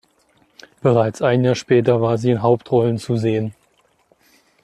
Bereits 0.81 1.21
ein 1.21 1.43
Jahr 1.43 1.53
später 1.53 2.01
war 2.01 2.17
sie 2.17 2.31
in 2.31 2.41
Hauptrollen 2.41 2.97
zu 2.97 3.17
sehen. 3.17 3.53